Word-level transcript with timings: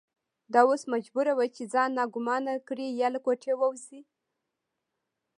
دا 0.53 0.61
اوس 0.69 0.81
مجبوره 0.93 1.31
وه 1.35 1.45
چې 1.55 1.63
ځان 1.73 1.89
ناګومانه 1.99 2.53
کړي 2.67 2.87
یا 3.01 3.07
له 3.15 3.19
کوټې 3.25 3.53
ووځي. 3.57 4.01